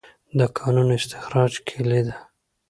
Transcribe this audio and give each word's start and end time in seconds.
د 0.37 0.39
کانونو 0.57 0.93
استخراج 1.01 1.53
کلي 1.67 2.01
ده؟ 2.07 2.15